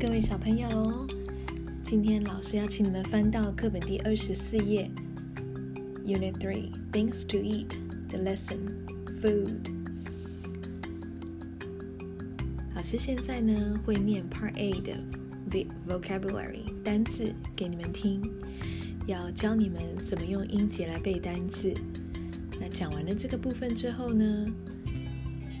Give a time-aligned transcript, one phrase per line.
[0.00, 1.06] 各位小朋友，
[1.82, 4.90] 今天老师要请你们翻到课本第二十四页
[6.06, 7.76] ，Unit Three Things to Eat
[8.08, 8.56] the lesson
[9.20, 9.70] Food。
[12.74, 18.22] 老师现在呢会念 Part A 的 vocabulary 单字给你们听，
[19.06, 21.74] 要教你们怎么用音节来背单字。
[22.58, 24.46] 那讲完了这个部分之后呢，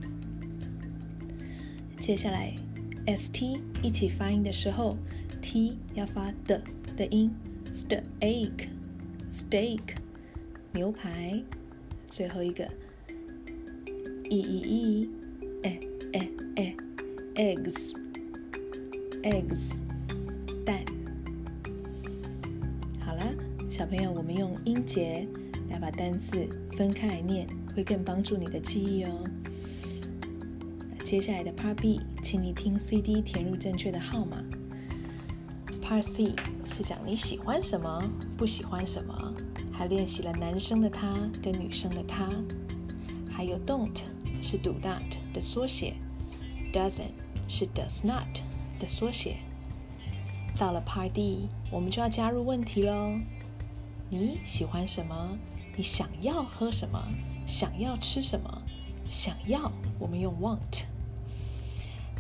[2.01, 2.53] 接下来
[3.07, 4.97] ，s t 一起发音的时候
[5.41, 6.61] ，t 要发的
[6.97, 7.33] 的音
[7.73, 9.79] ，steak，steak，
[10.73, 11.41] 牛排。
[12.09, 12.65] 最后一个
[14.29, 15.09] ，e e e，
[15.63, 15.79] 哎
[16.13, 16.75] 哎哎
[17.37, 19.77] ，eggs，eggs，
[20.67, 20.85] 蛋。
[22.99, 23.33] 好了，
[23.71, 25.25] 小朋友，我们用音节
[25.69, 27.47] 来把单字分开来念。
[27.75, 29.11] 会更帮助你的记忆哦。
[31.05, 34.37] 接下来的 Part B，请你听 CD 填入正确的号码。
[35.83, 36.35] Part C
[36.65, 38.01] 是讲你喜欢什么，
[38.37, 39.35] 不喜欢什么，
[39.73, 41.13] 还练习了男生的他
[41.43, 42.29] 跟女生的他。
[43.31, 44.03] 还有 Don't
[44.43, 45.03] 是 Do not
[45.33, 45.95] 的缩写
[46.73, 47.13] ，Doesn't
[47.49, 48.39] 是 Does not
[48.79, 49.39] 的缩写。
[50.59, 53.19] 到了 Part D，我们就要加入问题喽。
[54.11, 55.39] 你喜欢什么？
[55.77, 57.03] 你想要喝什么？
[57.47, 58.63] 想要吃什么？
[59.09, 60.85] 想要，我们用 want。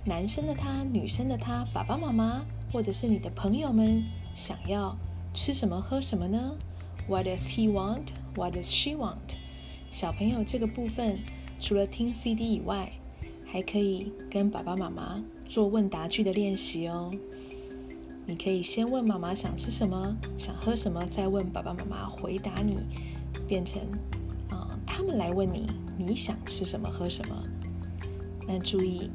[0.04, 4.02] 男生的他，女生的他，爸爸妈妈，或者是你的朋友们，
[4.34, 4.96] 想要
[5.34, 6.56] 吃什么喝什么呢
[7.06, 8.08] ？What does he want?
[8.34, 9.36] What does she want?
[9.90, 11.18] 小朋友这个部分，
[11.58, 12.92] 除了听 CD 以外，
[13.44, 17.10] 还可以跟爸爸妈妈做问答句的练习哦。
[18.26, 22.78] 你可以先问妈妈想吃什么，想喝什么，再问爸爸妈妈回答你，
[23.46, 23.80] 变成。
[24.50, 27.42] 啊他们来问你，你想吃什么喝什么？
[28.46, 29.10] 那注意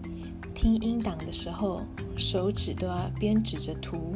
[0.54, 1.82] 听音档的时候，
[2.18, 4.16] 手指都要边指着图，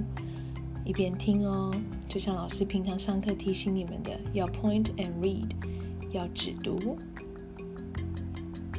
[0.86, 1.74] 一边听哦。
[2.08, 5.50] 就像老师平常上课提醒你们的，要 point and read，
[6.12, 6.98] 要指读。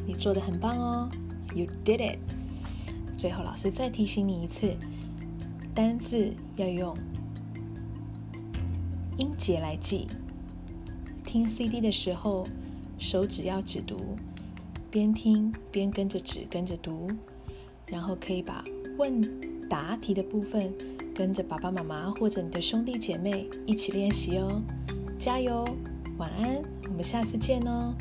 [0.07, 1.09] 你做的很棒哦
[1.55, 2.19] ，You did it。
[3.17, 4.75] 最后老师再提醒你一次，
[5.75, 6.97] 单字要用
[9.19, 10.09] 音节来记。
[11.31, 12.45] 听 CD 的时候。
[12.99, 13.99] 手指要指读，
[14.91, 17.09] 边听边跟着指跟着读，
[17.87, 18.63] 然后可以把
[18.99, 19.23] 问
[19.71, 20.71] 答题的部分
[21.15, 24.61] 跟着爸爸妈妈或者你的兄弟姐妹一起练习哦。
[25.19, 25.65] 加油，
[26.19, 27.95] 晚安，我们下次见哦。